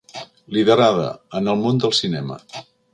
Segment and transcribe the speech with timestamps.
[0.57, 1.05] Liderada,
[1.41, 2.45] en el món del cinema.